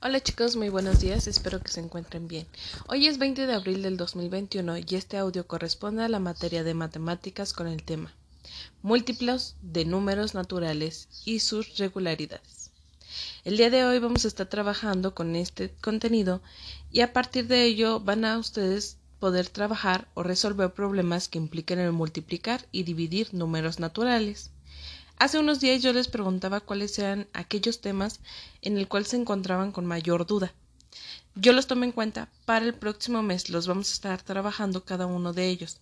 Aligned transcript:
Hola 0.00 0.20
chicos, 0.20 0.54
muy 0.54 0.68
buenos 0.68 1.00
días, 1.00 1.26
espero 1.26 1.60
que 1.60 1.72
se 1.72 1.80
encuentren 1.80 2.28
bien. 2.28 2.46
Hoy 2.86 3.08
es 3.08 3.18
20 3.18 3.48
de 3.48 3.52
abril 3.52 3.82
del 3.82 3.96
2021 3.96 4.78
y 4.78 4.86
este 4.92 5.18
audio 5.18 5.48
corresponde 5.48 6.04
a 6.04 6.08
la 6.08 6.20
materia 6.20 6.62
de 6.62 6.72
matemáticas 6.72 7.52
con 7.52 7.66
el 7.66 7.82
tema 7.82 8.14
múltiplos 8.80 9.56
de 9.60 9.84
números 9.84 10.34
naturales 10.34 11.08
y 11.24 11.40
sus 11.40 11.78
regularidades. 11.78 12.70
El 13.44 13.56
día 13.56 13.70
de 13.70 13.84
hoy 13.84 13.98
vamos 13.98 14.24
a 14.24 14.28
estar 14.28 14.46
trabajando 14.46 15.16
con 15.16 15.34
este 15.34 15.74
contenido 15.80 16.42
y 16.92 17.00
a 17.00 17.12
partir 17.12 17.48
de 17.48 17.64
ello 17.64 17.98
van 17.98 18.24
a 18.24 18.38
ustedes 18.38 18.98
poder 19.18 19.48
trabajar 19.48 20.06
o 20.14 20.22
resolver 20.22 20.72
problemas 20.72 21.26
que 21.26 21.38
impliquen 21.38 21.80
el 21.80 21.90
multiplicar 21.90 22.64
y 22.70 22.84
dividir 22.84 23.34
números 23.34 23.80
naturales. 23.80 24.52
Hace 25.20 25.40
unos 25.40 25.58
días 25.58 25.82
yo 25.82 25.92
les 25.92 26.06
preguntaba 26.06 26.60
cuáles 26.60 26.96
eran 26.96 27.26
aquellos 27.32 27.80
temas 27.80 28.20
en 28.62 28.78
el 28.78 28.86
cual 28.86 29.04
se 29.04 29.16
encontraban 29.16 29.72
con 29.72 29.84
mayor 29.84 30.26
duda. 30.26 30.54
Yo 31.34 31.52
los 31.52 31.66
tomé 31.66 31.86
en 31.86 31.92
cuenta, 31.92 32.28
para 32.44 32.64
el 32.64 32.72
próximo 32.72 33.20
mes 33.22 33.50
los 33.50 33.66
vamos 33.66 33.90
a 33.90 33.94
estar 33.94 34.22
trabajando 34.22 34.84
cada 34.84 35.06
uno 35.06 35.32
de 35.32 35.48
ellos. 35.48 35.80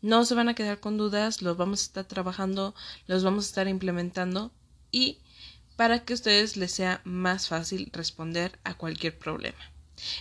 No 0.00 0.24
se 0.24 0.34
van 0.34 0.48
a 0.48 0.54
quedar 0.54 0.80
con 0.80 0.96
dudas, 0.96 1.42
los 1.42 1.56
vamos 1.56 1.82
a 1.82 1.84
estar 1.84 2.04
trabajando, 2.06 2.74
los 3.06 3.22
vamos 3.22 3.44
a 3.44 3.48
estar 3.48 3.68
implementando 3.68 4.50
y 4.90 5.18
para 5.76 6.04
que 6.04 6.14
a 6.14 6.16
ustedes 6.16 6.56
les 6.56 6.72
sea 6.72 7.02
más 7.04 7.46
fácil 7.46 7.88
responder 7.92 8.58
a 8.64 8.74
cualquier 8.74 9.16
problema. 9.16 9.58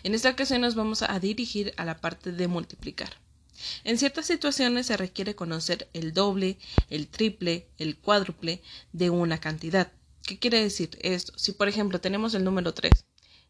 En 0.04 0.14
esta 0.14 0.30
ocasión 0.30 0.62
nos 0.62 0.76
vamos 0.76 1.02
a 1.02 1.20
dirigir 1.20 1.74
a 1.78 1.86
la 1.86 1.98
parte 1.98 2.32
de 2.32 2.48
multiplicar. 2.48 3.10
En 3.84 3.98
ciertas 3.98 4.26
situaciones 4.26 4.88
se 4.88 4.98
requiere 4.98 5.36
conocer 5.36 5.90
el 5.94 6.14
doble, 6.14 6.58
el 6.90 7.08
triple, 7.08 7.68
el 7.78 7.98
cuádruple 7.98 8.62
de 8.94 9.10
una 9.10 9.40
cantidad. 9.40 9.92
¿Qué 10.24 10.40
quiere 10.40 10.62
decir 10.62 10.98
esto? 11.02 11.34
Si 11.38 11.52
por 11.52 11.68
ejemplo 11.68 12.00
tenemos 12.00 12.34
el 12.34 12.44
número 12.44 12.74
3, 12.74 12.92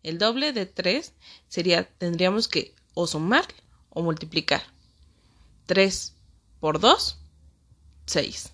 el 0.03 0.17
doble 0.17 0.53
de 0.53 0.65
3 0.65 1.13
sería, 1.47 1.83
tendríamos 1.97 2.47
que 2.47 2.73
o 2.93 3.07
sumar 3.07 3.45
o 3.89 4.01
multiplicar. 4.01 4.63
3 5.67 6.13
por 6.59 6.79
2, 6.79 7.17
6. 8.05 8.51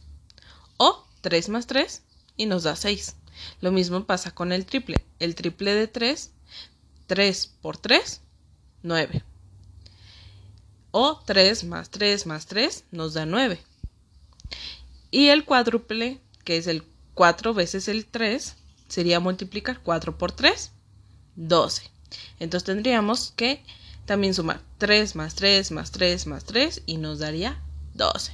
O 0.77 1.05
3 1.21 1.49
más 1.49 1.67
3 1.67 2.03
y 2.36 2.45
nos 2.45 2.64
da 2.64 2.75
6. 2.75 3.16
Lo 3.61 3.71
mismo 3.71 4.05
pasa 4.05 4.31
con 4.33 4.52
el 4.52 4.66
triple. 4.66 5.03
El 5.19 5.36
triple 5.36 5.73
de 5.73 5.88
3, 5.88 6.31
3 7.08 7.47
por 7.61 7.77
3, 7.77 8.21
9 8.83 9.23
o 11.00 11.22
3 11.26 11.66
más 11.66 11.92
3 11.92 12.26
más 12.26 12.48
3 12.48 12.86
nos 12.92 13.14
da 13.14 13.28
9. 13.28 13.59
Y 15.12 15.28
el 15.28 15.45
cuádruple, 15.45 16.20
que 16.44 16.58
es 16.58 16.66
el 16.66 16.84
4 17.14 17.54
veces 17.54 17.88
el 17.88 18.08
3, 18.08 18.56
sería 18.88 19.20
multiplicar 19.20 19.80
4 19.84 20.17
por 20.17 20.31
3, 20.31 20.72
12. 21.36 21.84
Entonces 22.39 22.66
tendríamos 22.66 23.31
que 23.36 23.64
también 24.08 24.34
sumar 24.34 24.59
3 24.80 25.16
más 25.16 25.36
3 25.36 25.70
más 25.70 25.92
3 25.92 26.26
más 26.26 26.45
3 26.45 26.81
y 26.88 26.98
nos 26.98 27.20
daría 27.20 27.61
12. 27.94 28.32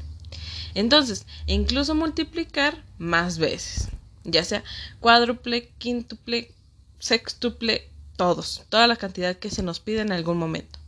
Entonces, 0.73 1.25
incluso 1.47 1.95
multiplicar 1.95 2.81
más 2.97 3.39
veces, 3.39 3.89
ya 4.23 4.45
sea 4.45 4.63
cuádruple, 5.01 5.67
quíntuple, 5.79 6.49
sextuple, 6.97 7.89
todos, 8.15 8.63
toda 8.69 8.87
la 8.87 8.95
cantidad 8.95 9.35
que 9.35 9.49
se 9.49 9.63
nos 9.63 9.81
pide 9.81 9.99
en 9.99 10.13
algún 10.13 10.37
momento. 10.37 10.79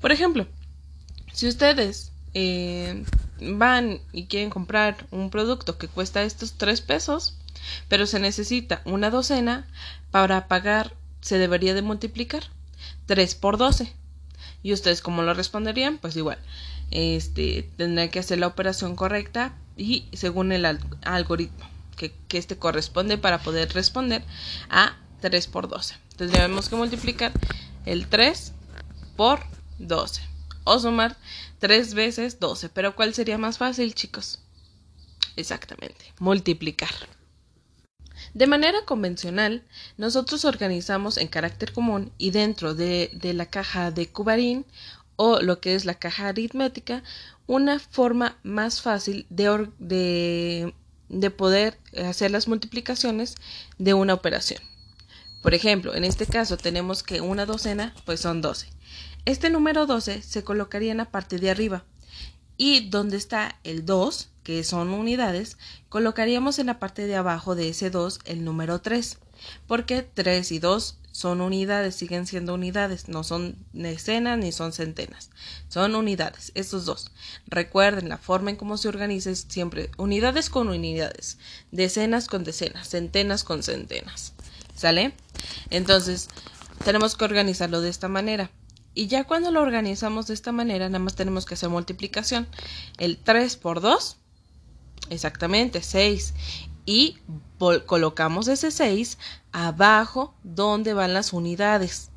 Por 0.00 0.10
ejemplo, 0.10 0.46
si 1.32 1.48
ustedes 1.48 2.12
eh, 2.34 3.04
van 3.40 4.00
y 4.12 4.26
quieren 4.26 4.50
comprar 4.50 5.06
un 5.10 5.30
producto 5.30 5.78
que 5.78 5.88
cuesta 5.88 6.22
estos 6.22 6.54
tres 6.54 6.80
pesos, 6.80 7.34
pero 7.88 8.06
se 8.06 8.18
necesita 8.18 8.82
una 8.84 9.10
docena, 9.10 9.66
para 10.10 10.48
pagar 10.48 10.94
se 11.20 11.38
debería 11.38 11.74
de 11.74 11.82
multiplicar 11.82 12.44
3 13.06 13.34
por 13.36 13.56
12. 13.56 13.92
¿Y 14.62 14.72
ustedes 14.72 15.00
cómo 15.00 15.22
lo 15.22 15.34
responderían? 15.34 15.98
Pues 15.98 16.16
igual, 16.16 16.38
este, 16.90 17.68
tendrán 17.76 18.10
que 18.10 18.18
hacer 18.18 18.38
la 18.38 18.46
operación 18.46 18.94
correcta 18.94 19.54
y 19.76 20.04
según 20.12 20.52
el 20.52 20.66
algoritmo 21.02 21.66
que, 21.96 22.12
que 22.28 22.38
este 22.38 22.58
corresponde 22.58 23.18
para 23.18 23.42
poder 23.42 23.72
responder 23.72 24.22
a 24.68 24.96
3 25.20 25.46
por 25.48 25.68
12. 25.68 25.96
Tendríamos 26.16 26.68
que 26.68 26.76
multiplicar 26.76 27.32
el 27.86 28.06
3 28.06 28.52
por 29.16 29.40
12 29.78 30.31
o 30.64 30.78
sumar 30.78 31.16
3 31.58 31.94
veces 31.94 32.40
12. 32.40 32.68
Pero 32.68 32.94
¿cuál 32.94 33.14
sería 33.14 33.38
más 33.38 33.58
fácil, 33.58 33.94
chicos? 33.94 34.40
Exactamente, 35.36 36.12
multiplicar. 36.18 36.90
De 38.34 38.46
manera 38.46 38.84
convencional, 38.84 39.62
nosotros 39.96 40.44
organizamos 40.44 41.18
en 41.18 41.28
carácter 41.28 41.72
común 41.72 42.12
y 42.18 42.30
dentro 42.30 42.74
de, 42.74 43.10
la 43.22 43.46
caja 43.46 43.90
de 43.90 44.08
cubarín 44.08 44.64
o 45.16 45.40
lo 45.40 45.60
que 45.60 45.74
es 45.74 45.84
la 45.84 45.94
caja 45.94 46.28
aritmética, 46.28 47.02
una 47.46 47.78
forma 47.78 48.38
más 48.42 48.80
fácil 48.80 49.26
de, 49.28 49.68
de, 49.78 50.74
de 51.08 51.30
poder 51.30 51.78
hacer 52.08 52.30
las 52.30 52.48
multiplicaciones 52.48 53.34
de 53.78 53.94
una 53.94 54.14
operación. 54.14 54.62
Por 55.42 55.54
ejemplo, 55.54 55.94
en 55.94 56.04
este 56.04 56.24
caso 56.26 56.56
tenemos 56.56 57.02
que 57.02 57.20
una 57.20 57.46
docena, 57.46 57.94
pues 58.06 58.20
son 58.20 58.40
12. 58.40 58.68
Este 59.24 59.50
número 59.50 59.86
12 59.86 60.20
se 60.20 60.42
colocaría 60.42 60.90
en 60.90 60.98
la 60.98 61.10
parte 61.10 61.38
de 61.38 61.48
arriba 61.48 61.84
y 62.56 62.88
donde 62.88 63.16
está 63.16 63.56
el 63.62 63.86
2, 63.86 64.30
que 64.42 64.64
son 64.64 64.90
unidades, 64.90 65.58
colocaríamos 65.88 66.58
en 66.58 66.66
la 66.66 66.80
parte 66.80 67.06
de 67.06 67.14
abajo 67.14 67.54
de 67.54 67.68
ese 67.68 67.90
2 67.90 68.18
el 68.24 68.44
número 68.44 68.80
3, 68.80 69.18
porque 69.68 70.02
3 70.02 70.50
y 70.50 70.58
2 70.58 70.98
son 71.12 71.40
unidades, 71.40 71.94
siguen 71.94 72.26
siendo 72.26 72.54
unidades, 72.54 73.08
no 73.08 73.22
son 73.22 73.56
decenas 73.72 74.38
ni 74.38 74.50
son 74.50 74.72
centenas, 74.72 75.30
son 75.68 75.94
unidades, 75.94 76.50
estos 76.54 76.84
dos. 76.84 77.12
Recuerden, 77.46 78.08
la 78.08 78.18
forma 78.18 78.50
en 78.50 78.56
cómo 78.56 78.76
se 78.76 78.88
organiza 78.88 79.30
es 79.30 79.46
siempre 79.48 79.90
unidades 79.98 80.50
con 80.50 80.68
unidades, 80.68 81.38
decenas 81.70 82.26
con 82.26 82.42
decenas, 82.42 82.88
centenas 82.88 83.44
con 83.44 83.62
centenas. 83.62 84.32
¿Sale? 84.74 85.12
Entonces, 85.70 86.28
tenemos 86.84 87.14
que 87.14 87.24
organizarlo 87.24 87.82
de 87.82 87.90
esta 87.90 88.08
manera. 88.08 88.50
Y 88.94 89.06
ya 89.06 89.24
cuando 89.24 89.50
lo 89.50 89.62
organizamos 89.62 90.26
de 90.26 90.34
esta 90.34 90.52
manera, 90.52 90.88
nada 90.88 91.02
más 91.02 91.14
tenemos 91.14 91.46
que 91.46 91.54
hacer 91.54 91.68
multiplicación. 91.68 92.46
El 92.98 93.16
3 93.16 93.56
por 93.56 93.80
2, 93.80 94.16
exactamente, 95.10 95.82
6. 95.82 96.34
Y 96.84 97.18
colocamos 97.86 98.48
ese 98.48 98.70
6 98.70 99.18
abajo 99.52 100.34
donde 100.42 100.94
van 100.94 101.14
las 101.14 101.32
unidades. 101.32 102.10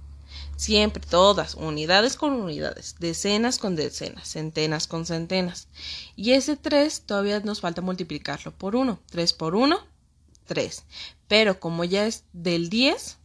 Siempre, 0.57 1.03
todas, 1.07 1.55
unidades 1.55 2.15
con 2.15 2.33
unidades, 2.33 2.95
decenas 2.99 3.57
con 3.57 3.75
decenas, 3.75 4.27
centenas 4.29 4.87
con 4.87 5.05
centenas. 5.05 5.67
Y 6.15 6.31
ese 6.31 6.55
3 6.55 7.01
todavía 7.01 7.39
nos 7.41 7.61
falta 7.61 7.81
multiplicarlo 7.81 8.51
por 8.51 8.75
1. 8.75 8.99
3 9.11 9.33
por 9.33 9.55
1, 9.55 9.79
3. 10.45 10.83
Pero 11.27 11.59
como 11.59 11.83
ya 11.83 12.05
es 12.05 12.23
del 12.33 12.69
10, 12.69 13.17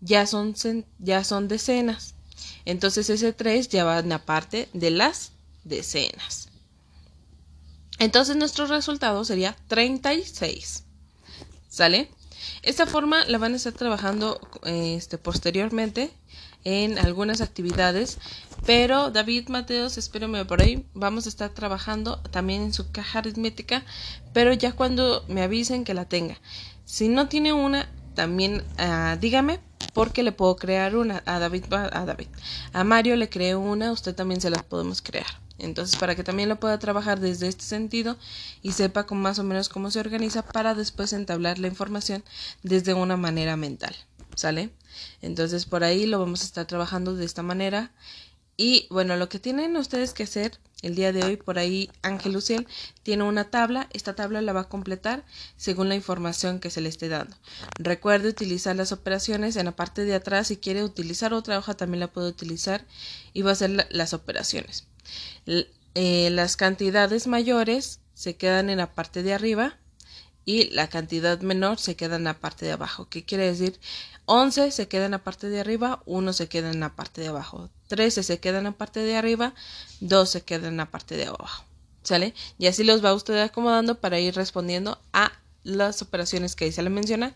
ya 0.00 0.26
son, 0.26 0.54
ya 0.98 1.24
son 1.24 1.48
decenas. 1.48 2.14
Entonces 2.64 3.10
ese 3.10 3.32
3 3.32 3.68
ya 3.68 3.84
va 3.84 3.98
en 3.98 4.08
la 4.08 4.24
parte 4.24 4.68
de 4.72 4.90
las 4.90 5.32
decenas. 5.64 6.48
Entonces 7.98 8.36
nuestro 8.36 8.66
resultado 8.66 9.24
sería 9.24 9.56
36. 9.68 10.84
¿Sale? 11.68 12.10
Esta 12.62 12.86
forma 12.86 13.24
la 13.26 13.38
van 13.38 13.52
a 13.52 13.56
estar 13.56 13.72
trabajando 13.72 14.40
este, 14.64 15.18
posteriormente 15.18 16.10
en 16.64 16.98
algunas 16.98 17.40
actividades, 17.40 18.18
pero 18.66 19.10
David 19.10 19.48
Mateos, 19.48 19.96
espérenme 19.96 20.44
por 20.44 20.60
ahí, 20.60 20.84
vamos 20.92 21.26
a 21.26 21.28
estar 21.28 21.50
trabajando 21.50 22.20
también 22.30 22.62
en 22.62 22.72
su 22.72 22.90
caja 22.90 23.20
aritmética, 23.20 23.84
pero 24.32 24.52
ya 24.52 24.72
cuando 24.72 25.24
me 25.28 25.42
avisen 25.42 25.84
que 25.84 25.94
la 25.94 26.04
tenga. 26.04 26.36
Si 26.84 27.08
no 27.08 27.28
tiene 27.28 27.52
una, 27.52 27.88
también 28.14 28.64
uh, 28.78 29.16
dígame 29.20 29.60
porque 29.92 30.22
le 30.22 30.32
puedo 30.32 30.56
crear 30.56 30.96
una. 30.96 31.22
A 31.26 31.38
David 31.38 31.64
a 31.72 32.04
David. 32.04 32.28
A 32.72 32.84
Mario 32.84 33.16
le 33.16 33.28
creé 33.28 33.56
una 33.56 33.92
usted 33.92 34.14
también 34.14 34.40
se 34.40 34.50
las 34.50 34.62
podemos 34.62 35.02
crear. 35.02 35.26
Entonces 35.58 35.96
para 35.96 36.14
que 36.14 36.22
también 36.22 36.48
lo 36.48 36.60
pueda 36.60 36.78
trabajar 36.78 37.18
desde 37.18 37.48
este 37.48 37.64
sentido 37.64 38.16
y 38.62 38.72
sepa 38.72 39.06
con 39.06 39.18
más 39.18 39.38
o 39.38 39.44
menos 39.44 39.68
cómo 39.68 39.90
se 39.90 40.00
organiza 40.00 40.42
para 40.42 40.74
después 40.74 41.12
entablar 41.12 41.58
la 41.58 41.66
información 41.66 42.22
desde 42.62 42.94
una 42.94 43.16
manera 43.16 43.56
mental 43.56 43.94
sale 44.38 44.70
entonces 45.20 45.66
por 45.66 45.82
ahí 45.82 46.06
lo 46.06 46.20
vamos 46.20 46.42
a 46.42 46.44
estar 46.44 46.64
trabajando 46.64 47.16
de 47.16 47.24
esta 47.24 47.42
manera 47.42 47.90
y 48.60 48.88
bueno, 48.90 49.16
lo 49.16 49.28
que 49.28 49.38
tienen 49.38 49.76
ustedes 49.76 50.12
que 50.12 50.24
hacer 50.24 50.58
el 50.82 50.96
día 50.96 51.12
de 51.12 51.24
hoy, 51.24 51.36
por 51.36 51.60
ahí 51.60 51.90
Ángel 52.02 52.32
Luciel 52.32 52.66
tiene 53.04 53.22
una 53.22 53.50
tabla. 53.50 53.88
Esta 53.92 54.16
tabla 54.16 54.42
la 54.42 54.52
va 54.52 54.62
a 54.62 54.68
completar 54.68 55.24
según 55.56 55.88
la 55.88 55.94
información 55.94 56.58
que 56.58 56.70
se 56.70 56.80
le 56.80 56.88
esté 56.88 57.08
dando. 57.08 57.36
Recuerde 57.78 58.28
utilizar 58.28 58.74
las 58.74 58.90
operaciones 58.90 59.54
en 59.54 59.66
la 59.66 59.76
parte 59.76 60.04
de 60.04 60.16
atrás. 60.16 60.48
Si 60.48 60.56
quiere 60.56 60.82
utilizar 60.82 61.32
otra 61.34 61.56
hoja, 61.56 61.74
también 61.74 62.00
la 62.00 62.12
puede 62.12 62.28
utilizar 62.30 62.84
y 63.32 63.42
va 63.42 63.50
a 63.50 63.52
hacer 63.52 63.86
las 63.90 64.12
operaciones. 64.12 64.88
Eh, 65.94 66.30
las 66.30 66.56
cantidades 66.56 67.28
mayores 67.28 68.00
se 68.14 68.36
quedan 68.36 68.70
en 68.70 68.78
la 68.78 68.92
parte 68.92 69.22
de 69.22 69.34
arriba 69.34 69.78
y 70.44 70.70
la 70.70 70.88
cantidad 70.88 71.40
menor 71.42 71.78
se 71.78 71.94
queda 71.94 72.16
en 72.16 72.24
la 72.24 72.40
parte 72.40 72.66
de 72.66 72.72
abajo. 72.72 73.08
¿Qué 73.08 73.24
quiere 73.24 73.46
decir? 73.46 73.78
11 74.24 74.72
se 74.72 74.88
queda 74.88 75.04
en 75.04 75.12
la 75.12 75.22
parte 75.22 75.48
de 75.48 75.60
arriba, 75.60 76.02
1 76.06 76.32
se 76.32 76.48
queda 76.48 76.70
en 76.70 76.80
la 76.80 76.96
parte 76.96 77.20
de 77.20 77.28
abajo, 77.28 77.70
13 77.88 78.22
se 78.22 78.38
queda 78.38 78.58
en 78.58 78.64
la 78.64 78.72
parte 78.72 79.00
de 79.00 79.16
arriba, 79.16 79.54
2 80.00 80.30
se 80.30 80.42
queda 80.42 80.68
en 80.68 80.76
la 80.76 80.90
parte 80.90 81.16
de 81.16 81.26
abajo. 81.26 81.64
¿Sale? 82.02 82.32
Y 82.58 82.68
así 82.68 82.84
los 82.84 83.04
va 83.04 83.12
usted 83.12 83.38
acomodando 83.38 84.00
para 84.00 84.20
ir 84.20 84.34
respondiendo 84.34 84.98
a 85.12 85.32
las 85.64 86.00
operaciones 86.00 86.56
que 86.56 86.64
ahí 86.64 86.72
se 86.72 86.82
le 86.82 86.90
menciona 86.90 87.34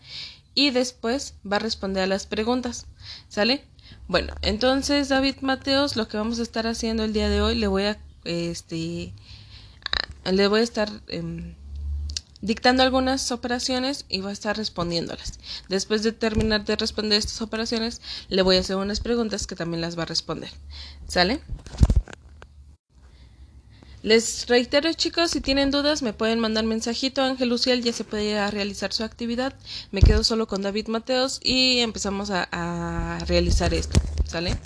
y 0.55 0.71
después 0.71 1.35
va 1.49 1.57
a 1.57 1.59
responder 1.59 2.03
a 2.03 2.07
las 2.07 2.25
preguntas. 2.25 2.87
¿Sale? 3.27 3.63
Bueno, 4.07 4.33
entonces 4.41 5.09
David 5.09 5.35
Mateos, 5.41 5.95
lo 5.95 6.07
que 6.07 6.17
vamos 6.17 6.39
a 6.39 6.43
estar 6.43 6.65
haciendo 6.67 7.03
el 7.03 7.13
día 7.13 7.29
de 7.29 7.41
hoy, 7.41 7.55
le 7.55 7.67
voy 7.67 7.83
a 7.83 7.99
este 8.23 9.13
le 10.31 10.47
voy 10.47 10.61
a 10.61 10.63
estar 10.63 10.89
em, 11.07 11.55
dictando 12.43 12.83
algunas 12.83 13.31
operaciones 13.31 14.05
y 14.09 14.19
va 14.19 14.29
a 14.29 14.33
estar 14.33 14.55
respondiéndolas. 14.55 15.39
Después 15.69 16.03
de 16.03 16.11
terminar 16.11 16.65
de 16.65 16.75
responder 16.75 17.17
estas 17.17 17.41
operaciones, 17.41 18.01
le 18.27 18.41
voy 18.41 18.57
a 18.57 18.59
hacer 18.59 18.75
unas 18.75 18.99
preguntas 18.99 19.47
que 19.47 19.55
también 19.55 19.79
las 19.79 19.97
va 19.97 20.03
a 20.03 20.07
responder. 20.07 20.49
¿Sale? 21.07 21.39
Les 24.01 24.47
reitero 24.47 24.91
chicos, 24.91 25.31
si 25.31 25.39
tienen 25.39 25.71
dudas 25.71 26.01
me 26.01 26.11
pueden 26.11 26.39
mandar 26.39 26.65
mensajito. 26.65 27.23
Ángel 27.23 27.47
Luciel 27.47 27.81
ya 27.81 27.93
se 27.93 28.03
puede 28.03 28.51
realizar 28.51 28.91
su 28.91 29.05
actividad. 29.05 29.55
Me 29.91 30.01
quedo 30.01 30.25
solo 30.25 30.45
con 30.45 30.61
David 30.61 30.89
Mateos 30.89 31.39
y 31.41 31.79
empezamos 31.79 32.29
a, 32.29 32.49
a 32.51 33.19
realizar 33.19 33.73
esto. 33.73 34.01
¿Sale? 34.25 34.57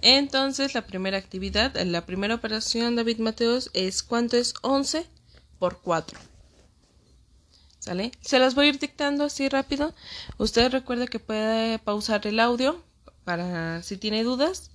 Entonces 0.00 0.72
la 0.72 0.86
primera 0.86 1.18
actividad, 1.18 1.76
la 1.76 2.06
primera 2.06 2.36
operación 2.36 2.96
David 2.96 3.18
Mateos 3.18 3.68
es 3.74 4.02
¿cuánto 4.02 4.38
es 4.38 4.54
11 4.62 5.04
por 5.58 5.82
4? 5.82 6.18
Se 8.20 8.38
las 8.38 8.54
voy 8.54 8.66
a 8.66 8.68
ir 8.70 8.78
dictando 8.78 9.24
así 9.24 9.48
rápido. 9.48 9.94
Usted 10.36 10.70
recuerde 10.70 11.08
que 11.08 11.18
puede 11.18 11.78
pausar 11.78 12.26
el 12.26 12.40
audio 12.40 12.82
para 13.24 13.82
si 13.82 13.96
tiene 13.96 14.24
dudas. 14.24 14.70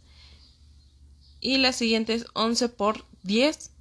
Y 1.39 1.57
la 1.57 1.73
siguiente 1.73 2.13
es 2.13 2.25
11 2.33 2.69
por 2.69 3.05
10. 3.23 3.71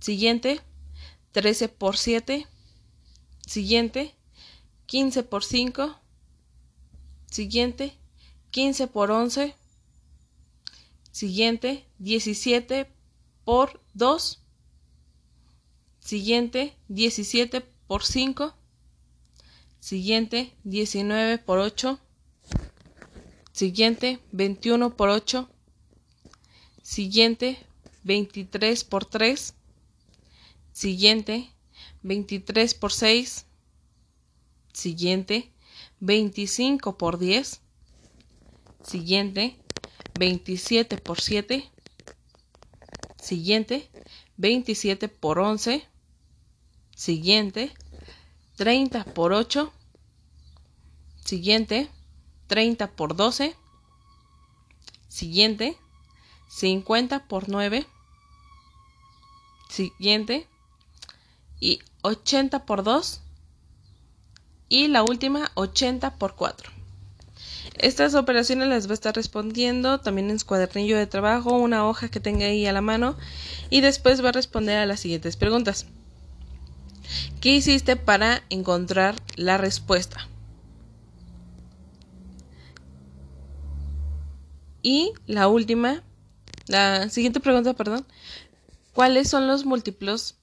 Siguiente, 0.00 0.60
13 1.32 1.68
por 1.68 1.96
7. 1.96 2.46
Siguiente, 3.46 4.14
15 4.86 5.22
por 5.22 5.44
5. 5.44 5.96
Siguiente, 7.30 7.96
15 8.50 8.86
por 8.88 9.10
11. 9.10 9.54
Siguiente, 11.12 11.86
17 11.98 12.90
por 13.44 13.80
2. 13.94 14.39
Siguiente, 16.00 16.74
17 16.88 17.60
por 17.86 18.04
5. 18.04 18.54
Siguiente, 19.78 20.52
19 20.64 21.38
por 21.38 21.58
8. 21.58 22.00
Siguiente, 23.52 24.18
21 24.32 24.96
por 24.96 25.08
8. 25.10 25.48
Siguiente, 26.82 27.58
23 28.02 28.84
por 28.84 29.04
3. 29.04 29.54
Siguiente, 30.72 31.50
23 32.02 32.74
por 32.74 32.92
6. 32.92 33.46
Siguiente, 34.72 35.52
25 36.00 36.96
por 36.96 37.18
10. 37.18 37.60
Siguiente, 38.82 39.56
27 40.18 40.96
por 40.98 41.20
7. 41.20 41.70
Siguiente, 43.20 43.90
27 44.36 45.08
por 45.08 45.38
11. 45.38 45.86
Siguiente, 46.94 47.72
30 48.56 49.04
por 49.04 49.32
8. 49.32 49.72
Siguiente, 51.24 51.90
30 52.46 52.90
por 52.92 53.14
12. 53.14 53.54
Siguiente, 55.08 55.76
50 56.48 57.28
por 57.28 57.48
9. 57.48 57.86
Siguiente, 59.68 60.48
y 61.60 61.80
80 62.02 62.64
por 62.66 62.82
2. 62.82 63.20
Y 64.68 64.88
la 64.88 65.02
última, 65.02 65.50
80 65.54 66.16
por 66.16 66.34
4. 66.34 66.79
Estas 67.78 68.14
operaciones 68.14 68.68
las 68.68 68.86
va 68.86 68.90
a 68.90 68.94
estar 68.94 69.14
respondiendo 69.14 70.00
también 70.00 70.30
en 70.30 70.38
su 70.38 70.46
cuadernillo 70.46 70.98
de 70.98 71.06
trabajo, 71.06 71.56
una 71.56 71.86
hoja 71.86 72.08
que 72.08 72.20
tenga 72.20 72.46
ahí 72.46 72.66
a 72.66 72.72
la 72.72 72.82
mano 72.82 73.16
y 73.70 73.80
después 73.80 74.22
va 74.24 74.30
a 74.30 74.32
responder 74.32 74.78
a 74.78 74.86
las 74.86 75.00
siguientes 75.00 75.36
preguntas. 75.36 75.86
¿Qué 77.40 77.54
hiciste 77.54 77.96
para 77.96 78.42
encontrar 78.50 79.14
la 79.36 79.56
respuesta? 79.56 80.28
Y 84.82 85.12
la 85.26 85.48
última, 85.48 86.02
la 86.66 87.08
siguiente 87.10 87.40
pregunta, 87.40 87.74
perdón, 87.74 88.06
¿cuáles 88.92 89.28
son 89.28 89.46
los 89.46 89.64
múltiplos 89.64 90.36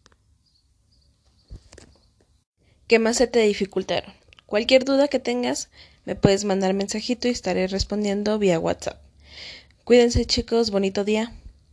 que 2.88 3.00
más 3.00 3.18
se 3.18 3.28
te 3.28 3.40
dificultaron? 3.40 4.14
Cualquier 4.46 4.86
duda 4.86 5.08
que 5.08 5.20
tengas, 5.20 5.70
me 6.08 6.16
puedes 6.16 6.46
mandar 6.46 6.74
mensajito 6.74 7.28
y 7.28 7.32
estaré 7.32 7.68
respondiendo 7.68 8.40
vía 8.40 8.60
WhatsApp. 8.60 8.98
Cuídense 9.84 10.26
chicos, 10.26 10.72
bonito 10.72 11.04
día. 11.04 11.34